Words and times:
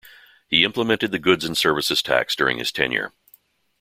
He 0.47 0.63
implemented 0.63 1.11
the 1.11 1.19
Goods 1.19 1.45
and 1.45 1.55
Services 1.55 2.01
Tax 2.01 2.35
during 2.35 2.57
his 2.57 2.71
tenure. 2.71 3.13